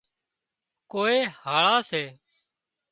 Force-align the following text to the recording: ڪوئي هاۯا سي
ڪوئي 0.91 1.17
هاۯا 1.43 1.75
سي 1.89 2.03